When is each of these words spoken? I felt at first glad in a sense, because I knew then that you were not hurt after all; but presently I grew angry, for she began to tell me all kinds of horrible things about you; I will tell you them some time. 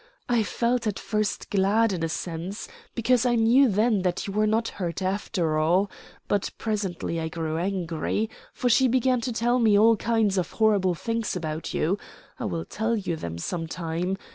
I 0.27 0.41
felt 0.41 0.87
at 0.87 0.97
first 0.97 1.51
glad 1.51 1.93
in 1.93 2.01
a 2.03 2.09
sense, 2.09 2.67
because 2.95 3.23
I 3.23 3.35
knew 3.35 3.69
then 3.69 4.01
that 4.01 4.25
you 4.25 4.33
were 4.33 4.47
not 4.47 4.67
hurt 4.69 5.03
after 5.03 5.59
all; 5.59 5.91
but 6.27 6.49
presently 6.57 7.19
I 7.19 7.27
grew 7.27 7.59
angry, 7.59 8.27
for 8.51 8.67
she 8.67 8.87
began 8.87 9.21
to 9.21 9.31
tell 9.31 9.59
me 9.59 9.77
all 9.77 9.95
kinds 9.95 10.39
of 10.39 10.53
horrible 10.53 10.95
things 10.95 11.35
about 11.35 11.75
you; 11.75 11.99
I 12.39 12.45
will 12.45 12.65
tell 12.65 12.95
you 12.95 13.15
them 13.15 13.37
some 13.37 13.67
time. 13.67 14.17